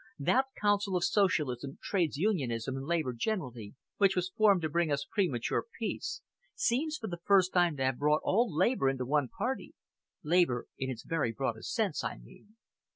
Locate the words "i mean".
12.03-12.55